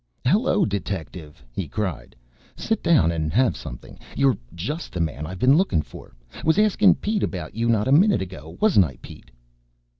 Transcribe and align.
"Hello, 0.25 0.65
detective!" 0.65 1.45
he 1.53 1.67
cried. 1.67 2.15
"Sit 2.57 2.81
down 2.81 3.11
and 3.11 3.31
have 3.31 3.55
something! 3.55 3.99
You're 4.15 4.35
just 4.55 4.93
the 4.93 4.99
man 4.99 5.27
I've 5.27 5.37
been 5.37 5.55
lookin' 5.57 5.83
for. 5.83 6.15
Was 6.43 6.57
askin' 6.57 6.95
Pete 6.95 7.21
about 7.21 7.53
you 7.53 7.69
not 7.69 7.87
a 7.87 7.91
minute 7.91 8.23
ago 8.23 8.57
wasn't 8.59 8.87
I, 8.87 8.97
Pete?" 9.03 9.29